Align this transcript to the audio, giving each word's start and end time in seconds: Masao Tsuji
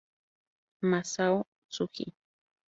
Masao 0.89 1.45
Tsuji 1.69 2.09